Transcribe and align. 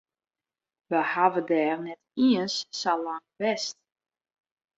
We 0.89 0.99
hawwe 1.11 1.41
dêr 1.49 1.77
net 1.85 2.01
iens 2.27 2.55
sa 2.79 2.93
lang 3.03 3.25
west. 3.39 3.77